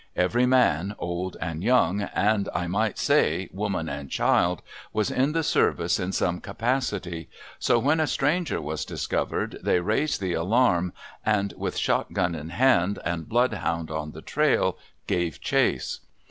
Every 0.15 0.47
man, 0.47 0.95
old 0.97 1.37
and 1.39 1.63
young, 1.63 2.01
and, 2.01 2.49
I 2.55 2.65
might 2.65 2.97
say, 2.97 3.49
woman 3.53 3.87
and 3.87 4.09
child, 4.09 4.63
was 4.91 5.11
in 5.11 5.33
the 5.33 5.43
service 5.43 5.99
in 5.99 6.11
some 6.11 6.41
capacity. 6.41 7.29
So 7.59 7.77
when 7.77 7.99
a 7.99 8.07
stranger 8.07 8.59
was 8.59 8.83
discovered 8.83 9.59
they 9.61 9.79
raised 9.79 10.19
the 10.19 10.33
alarm, 10.33 10.91
and 11.23 11.53
with 11.55 11.77
shotgun 11.77 12.33
in 12.33 12.49
hand 12.49 12.97
and 13.05 13.29
blood 13.29 13.53
hound 13.53 13.91
on 13.91 14.13
the 14.13 14.23
trail, 14.23 14.75
gave 15.05 15.39
chase. 15.39 15.99